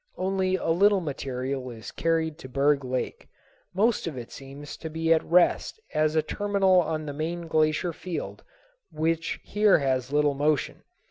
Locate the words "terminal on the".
6.23-7.13